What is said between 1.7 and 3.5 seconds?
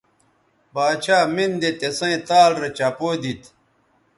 تِسیئں تال رے چپو دیتھ